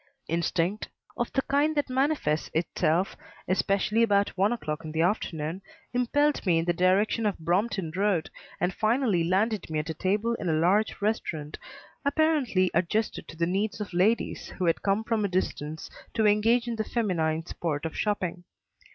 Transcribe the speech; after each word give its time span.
Instinct 0.27 0.89
of 1.15 1.31
the 1.31 1.43
kind 1.43 1.75
that 1.77 1.87
manifests 1.87 2.49
itself 2.55 3.15
especially 3.47 4.01
about 4.01 4.35
one 4.35 4.51
o'clock 4.51 4.83
in 4.83 4.91
the 4.93 5.03
afternoon 5.03 5.61
impelled 5.93 6.43
me 6.43 6.57
in 6.57 6.65
the 6.65 6.73
direction 6.73 7.23
of 7.27 7.37
Brompton 7.37 7.91
Road, 7.95 8.31
and 8.59 8.73
finally 8.73 9.23
landed 9.23 9.69
me 9.69 9.77
at 9.77 9.91
a 9.91 9.93
table 9.93 10.33
in 10.39 10.49
a 10.49 10.53
large 10.53 11.03
restaurant 11.03 11.59
apparently 12.03 12.71
adjusted 12.73 13.27
to 13.27 13.37
the 13.37 13.45
needs 13.45 13.79
of 13.79 13.93
ladies 13.93 14.47
who 14.47 14.65
had 14.65 14.81
come 14.81 15.03
from 15.03 15.23
a 15.23 15.27
distance 15.29 15.87
to 16.15 16.25
engage 16.25 16.67
in 16.67 16.77
the 16.77 16.83
feminine 16.83 17.45
sport 17.45 17.85
of 17.85 17.95
shopping. 17.95 18.43